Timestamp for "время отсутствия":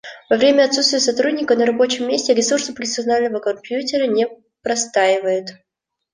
0.35-0.99